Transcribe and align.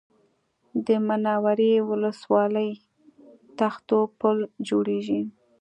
د 0.85 0.87
منورې 1.07 1.73
ولسوالۍ 1.89 2.69
تختو 3.59 3.99
پل 4.19 4.37
جوړېږي 4.67 5.21